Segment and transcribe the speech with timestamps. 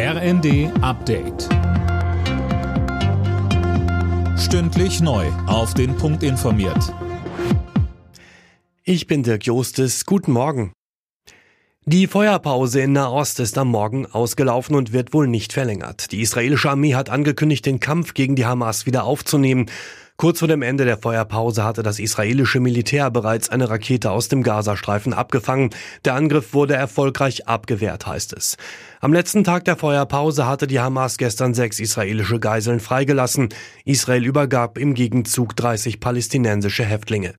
[0.00, 1.48] RND Update.
[4.38, 5.26] Stündlich neu.
[5.48, 6.94] Auf den Punkt informiert.
[8.84, 10.06] Ich bin Dirk Jostes.
[10.06, 10.72] Guten Morgen.
[11.84, 16.12] Die Feuerpause in Nahost ist am Morgen ausgelaufen und wird wohl nicht verlängert.
[16.12, 19.66] Die israelische Armee hat angekündigt, den Kampf gegen die Hamas wieder aufzunehmen.
[20.20, 24.42] Kurz vor dem Ende der Feuerpause hatte das israelische Militär bereits eine Rakete aus dem
[24.42, 25.70] Gazastreifen abgefangen.
[26.04, 28.56] Der Angriff wurde erfolgreich abgewehrt, heißt es.
[29.00, 33.50] Am letzten Tag der Feuerpause hatte die Hamas gestern sechs israelische Geiseln freigelassen.
[33.84, 37.34] Israel übergab im Gegenzug 30 palästinensische Häftlinge.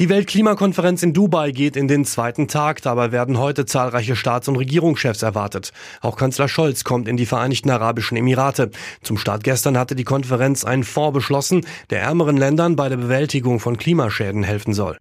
[0.00, 2.80] Die Weltklimakonferenz in Dubai geht in den zweiten Tag.
[2.80, 5.74] Dabei werden heute zahlreiche Staats- und Regierungschefs erwartet.
[6.00, 8.70] Auch Kanzler Scholz kommt in die Vereinigten Arabischen Emirate.
[9.02, 13.60] Zum Start gestern hatte die Konferenz einen Fonds beschlossen, der ärmeren Ländern bei der Bewältigung
[13.60, 14.96] von Klimaschäden helfen soll.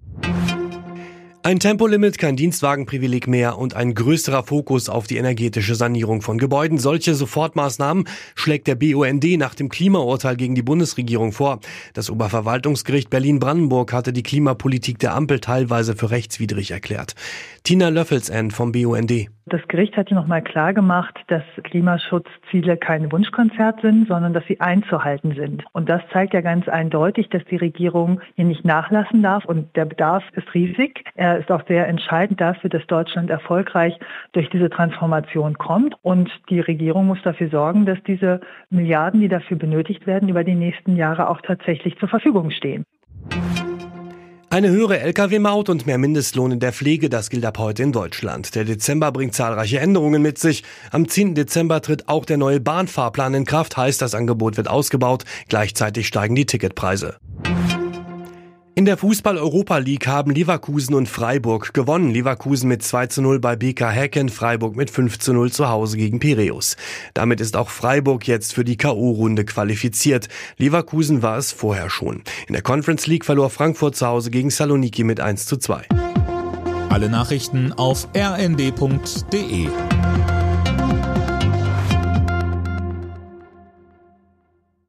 [1.42, 6.78] Ein Tempolimit, kein Dienstwagenprivileg mehr und ein größerer Fokus auf die energetische Sanierung von Gebäuden.
[6.78, 8.04] Solche Sofortmaßnahmen
[8.36, 11.62] schlägt der BUND nach dem Klimaurteil gegen die Bundesregierung vor.
[11.94, 17.16] Das Oberverwaltungsgericht Berlin-Brandenburg hatte die Klimapolitik der Ampel teilweise für rechtswidrig erklärt.
[17.64, 19.30] Tina Löffelsend vom BUND.
[19.50, 25.34] Das Gericht hat nochmal klar gemacht, dass Klimaschutzziele kein Wunschkonzert sind, sondern dass sie einzuhalten
[25.34, 25.64] sind.
[25.72, 29.46] Und das zeigt ja ganz eindeutig, dass die Regierung hier nicht nachlassen darf.
[29.46, 31.04] Und der Bedarf ist riesig.
[31.16, 33.94] Er ist auch sehr entscheidend dafür, dass Deutschland erfolgreich
[34.34, 35.96] durch diese Transformation kommt.
[36.02, 40.56] Und die Regierung muss dafür sorgen, dass diese Milliarden, die dafür benötigt werden, über die
[40.56, 42.86] nächsten Jahre auch tatsächlich zur Verfügung stehen.
[44.52, 48.56] Eine höhere Lkw-Maut und mehr Mindestlohn in der Pflege, das gilt ab heute in Deutschland.
[48.56, 50.64] Der Dezember bringt zahlreiche Änderungen mit sich.
[50.92, 51.36] Am 10.
[51.36, 55.24] Dezember tritt auch der neue Bahnfahrplan in Kraft, heißt das Angebot wird ausgebaut.
[55.50, 57.18] Gleichzeitig steigen die Ticketpreise.
[58.80, 62.12] In der Fußball-Europa League haben Leverkusen und Freiburg gewonnen.
[62.12, 65.98] Leverkusen mit 2 zu 0 bei BK Häcken, Freiburg mit 5 zu 0 zu Hause
[65.98, 66.78] gegen Piräus.
[67.14, 70.30] Damit ist auch Freiburg jetzt für die K.O.-Runde qualifiziert.
[70.56, 72.24] Leverkusen war es vorher schon.
[72.48, 75.82] In der Conference League verlor Frankfurt zu Hause gegen Saloniki mit 1 zu 2.
[76.88, 79.68] Alle Nachrichten auf rnd.de